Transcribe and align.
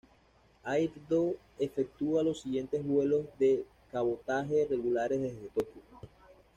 Air 0.65 0.89
Do 1.07 1.35
efectúa 1.59 2.23
los 2.23 2.41
siguientes 2.41 2.83
vuelos 2.83 3.27
de 3.37 3.67
cabotaje 3.91 4.65
regulares 4.67 5.21
desde 5.21 5.49
Tokio. 5.49 5.83